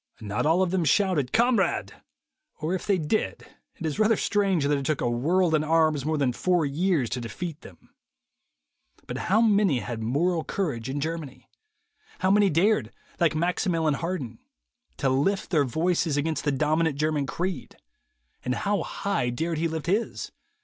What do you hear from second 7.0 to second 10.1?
to defeat them. But how many had